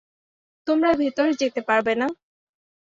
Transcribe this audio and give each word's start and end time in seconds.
তোমরা 0.67 0.89
ভেতরে 1.01 1.31
যেতে 1.41 1.61
পারবে 1.69 1.93
না। 1.95 2.07